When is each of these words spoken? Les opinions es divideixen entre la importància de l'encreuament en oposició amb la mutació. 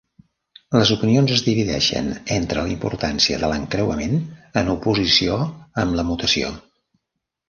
Les 0.75 0.91
opinions 0.93 1.33
es 1.33 1.41
divideixen 1.47 2.07
entre 2.37 2.63
la 2.67 2.71
importància 2.75 3.37
de 3.43 3.49
l'encreuament 3.51 4.15
en 4.63 4.71
oposició 4.77 5.37
amb 5.85 5.99
la 6.01 6.07
mutació. 6.09 6.51